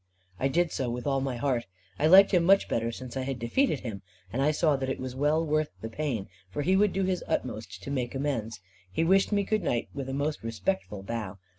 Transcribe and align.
I 0.39 0.47
did 0.47 0.71
so 0.71 0.89
with 0.89 1.05
all 1.05 1.21
my 1.21 1.35
heart. 1.37 1.67
I 1.99 2.07
liked 2.07 2.31
him 2.31 2.43
much 2.43 2.67
better 2.67 2.91
since 2.91 3.15
I 3.15 3.21
had 3.21 3.37
defeated 3.37 3.81
him; 3.81 4.01
and 4.33 4.41
I 4.41 4.49
saw 4.49 4.75
that 4.75 4.89
it 4.89 4.99
was 4.99 5.15
well 5.15 5.45
worth 5.45 5.69
the 5.81 5.89
pain, 5.89 6.27
for 6.49 6.63
he 6.63 6.75
would 6.75 6.91
do 6.91 7.03
his 7.03 7.23
utmost 7.27 7.83
to 7.83 7.91
make 7.91 8.15
amends. 8.15 8.59
He 8.91 9.03
wished 9.03 9.31
me 9.31 9.43
good 9.43 9.61
night 9.61 9.89
with 9.93 10.09
a 10.09 10.13
most 10.15 10.41
respectful 10.41 11.03
bow. 11.03 11.37